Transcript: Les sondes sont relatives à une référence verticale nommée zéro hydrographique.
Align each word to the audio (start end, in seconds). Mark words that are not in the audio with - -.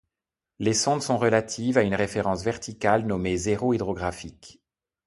Les 0.57 0.73
sondes 0.73 1.03
sont 1.03 1.19
relatives 1.19 1.77
à 1.77 1.83
une 1.83 1.93
référence 1.93 2.41
verticale 2.43 3.05
nommée 3.05 3.37
zéro 3.37 3.71
hydrographique. 3.71 4.59